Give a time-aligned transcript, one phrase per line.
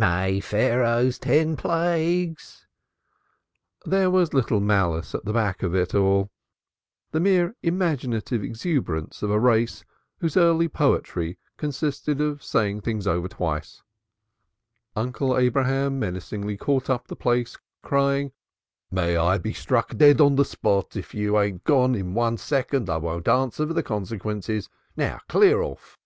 [0.00, 2.68] May Pharaoh's ten plagues"
[3.84, 6.30] There was little malice at the back of it all
[7.10, 9.84] the mere imaginative exuberance of a race
[10.18, 13.82] whose early poetry consisted in saying things twice
[14.94, 15.04] over.
[15.08, 18.30] Uncle Abraham menacingly caught up the plaice, crying:
[18.92, 22.88] "May I be struck dead on the spot, if you ain't gone in one second
[22.88, 24.68] I won't answer for the consequences.
[24.96, 25.98] Now, then, clear off!"